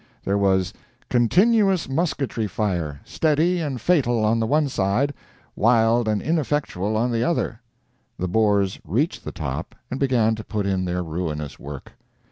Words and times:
There 0.23 0.35
was 0.35 0.73
"continuous 1.11 1.87
musketry 1.87 2.47
fire, 2.47 3.01
steady 3.05 3.59
and 3.59 3.79
fatal 3.79 4.25
on 4.25 4.39
the 4.39 4.47
one 4.47 4.67
side, 4.67 5.13
wild 5.55 6.07
and 6.07 6.23
ineffectual 6.23 6.97
on 6.97 7.11
the 7.11 7.23
other." 7.23 7.61
The 8.17 8.27
Boers 8.27 8.79
reached 8.83 9.23
the 9.23 9.31
top, 9.31 9.75
and 9.91 9.99
began 9.99 10.33
to 10.33 10.43
put 10.43 10.65
in 10.65 10.85
their 10.85 11.03
ruinous 11.03 11.59
work. 11.59 11.91